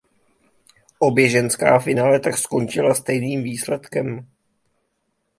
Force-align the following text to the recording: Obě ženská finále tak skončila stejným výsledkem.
Obě 0.99 1.29
ženská 1.29 1.79
finále 1.79 2.19
tak 2.19 2.37
skončila 2.37 2.95
stejným 2.95 3.43
výsledkem. 3.43 4.27